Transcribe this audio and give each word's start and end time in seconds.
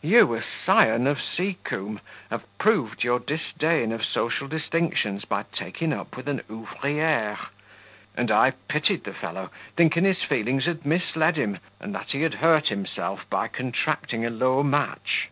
You, 0.00 0.34
a 0.34 0.42
scion 0.42 1.06
of 1.06 1.20
Seacombe, 1.20 2.00
have 2.30 2.46
proved 2.56 3.04
your 3.04 3.18
disdain 3.20 3.92
of 3.92 4.06
social 4.06 4.48
distinctions 4.48 5.26
by 5.26 5.44
taking 5.52 5.92
up 5.92 6.16
with 6.16 6.28
an 6.28 6.40
ouvriere! 6.48 7.36
And 8.16 8.30
I 8.30 8.52
pitied 8.68 9.04
the 9.04 9.12
fellow, 9.12 9.50
thinking 9.76 10.04
his 10.04 10.22
feelings 10.22 10.64
had 10.64 10.86
misled 10.86 11.36
him, 11.36 11.58
and 11.78 11.94
that 11.94 12.12
he 12.12 12.22
had 12.22 12.36
hurt 12.36 12.68
himself 12.68 13.28
by 13.28 13.48
contracting 13.48 14.24
a 14.24 14.30
low 14.30 14.62
match!" 14.62 15.28